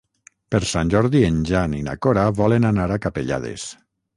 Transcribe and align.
Per 0.55 0.61
Sant 0.69 0.93
Jordi 0.93 1.21
en 1.27 1.37
Jan 1.49 1.77
i 1.81 1.83
na 1.91 1.95
Cora 2.07 2.25
volen 2.43 2.69
anar 2.71 2.89
a 2.97 3.01
Capellades. 3.05 3.69